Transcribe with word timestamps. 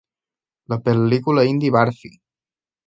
La 0.73 0.79
pel·lícula 0.89 1.47
hindi 1.51 1.73
Barfi! 1.77 2.15